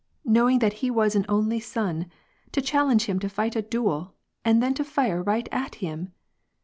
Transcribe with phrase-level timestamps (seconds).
[0.25, 2.09] Knowing that he was an only son,
[2.51, 6.11] to challenge him to fight a duel, and then to fire right at him